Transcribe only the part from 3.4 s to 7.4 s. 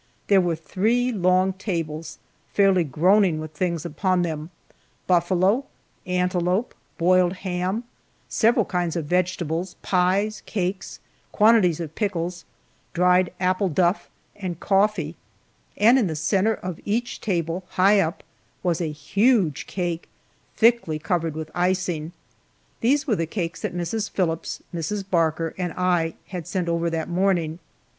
things upon them: buffalo, antelope, boiled